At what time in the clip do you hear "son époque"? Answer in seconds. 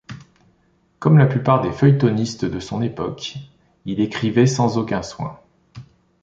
2.59-3.35